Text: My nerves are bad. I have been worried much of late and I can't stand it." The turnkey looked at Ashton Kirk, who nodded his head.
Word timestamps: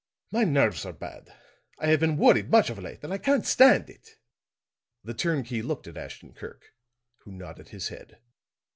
My 0.31 0.45
nerves 0.45 0.83
are 0.87 0.93
bad. 0.93 1.31
I 1.77 1.85
have 1.89 1.99
been 1.99 2.17
worried 2.17 2.49
much 2.49 2.71
of 2.71 2.79
late 2.79 3.03
and 3.03 3.13
I 3.13 3.19
can't 3.19 3.45
stand 3.45 3.87
it." 3.87 4.15
The 5.03 5.13
turnkey 5.13 5.61
looked 5.61 5.85
at 5.85 5.95
Ashton 5.95 6.33
Kirk, 6.33 6.71
who 7.17 7.31
nodded 7.31 7.69
his 7.69 7.89
head. 7.89 8.17